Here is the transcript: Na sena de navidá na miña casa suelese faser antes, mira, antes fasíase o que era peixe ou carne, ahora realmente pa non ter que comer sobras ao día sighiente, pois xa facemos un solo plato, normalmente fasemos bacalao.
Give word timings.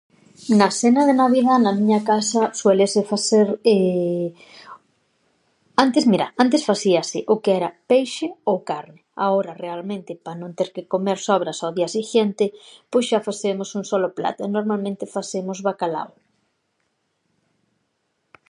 Na 0.59 0.69
sena 0.81 1.01
de 1.07 1.13
navidá 1.21 1.53
na 1.59 1.71
miña 1.79 2.01
casa 2.11 2.41
suelese 2.59 3.01
faser 3.11 3.47
antes, 5.85 6.03
mira, 6.11 6.27
antes 6.43 6.61
fasíase 6.69 7.19
o 7.33 7.35
que 7.43 7.51
era 7.59 7.69
peixe 7.89 8.27
ou 8.49 8.57
carne, 8.71 8.99
ahora 9.25 9.51
realmente 9.65 10.11
pa 10.25 10.33
non 10.41 10.51
ter 10.57 10.69
que 10.75 10.87
comer 10.93 11.17
sobras 11.29 11.57
ao 11.59 11.71
día 11.77 11.93
sighiente, 11.95 12.45
pois 12.91 13.05
xa 13.09 13.19
facemos 13.27 13.69
un 13.79 13.83
solo 13.91 14.09
plato, 14.17 14.41
normalmente 14.55 15.11
fasemos 15.15 15.57
bacalao. 15.67 16.11